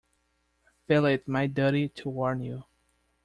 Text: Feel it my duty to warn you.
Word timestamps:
Feel 0.87 1.05
it 1.05 1.27
my 1.27 1.45
duty 1.45 1.87
to 1.87 2.09
warn 2.09 2.41
you. 2.41 2.63